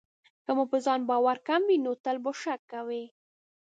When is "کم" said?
1.47-1.61